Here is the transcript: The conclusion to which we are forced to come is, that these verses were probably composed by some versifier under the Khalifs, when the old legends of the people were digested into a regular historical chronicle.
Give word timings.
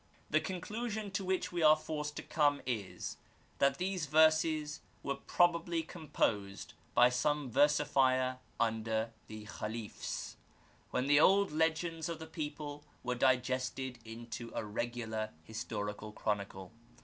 The 0.31 0.41
conclusion 0.41 1.11
to 1.11 1.23
which 1.23 1.51
we 1.51 1.61
are 1.61 1.75
forced 1.75 2.15
to 2.15 2.23
come 2.23 2.59
is, 2.65 3.17
that 3.59 3.77
these 3.77 4.07
verses 4.07 4.81
were 5.03 5.13
probably 5.13 5.83
composed 5.83 6.73
by 6.95 7.09
some 7.09 7.51
versifier 7.51 8.39
under 8.59 9.11
the 9.27 9.45
Khalifs, 9.45 10.37
when 10.89 11.05
the 11.05 11.19
old 11.19 11.51
legends 11.51 12.09
of 12.09 12.17
the 12.17 12.25
people 12.25 12.83
were 13.03 13.13
digested 13.13 13.99
into 14.03 14.51
a 14.55 14.65
regular 14.65 15.33
historical 15.45 16.11
chronicle. 16.11 16.71